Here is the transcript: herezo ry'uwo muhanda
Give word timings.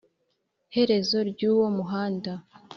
herezo 0.75 1.17
ry'uwo 1.29 1.67
muhanda 1.77 2.31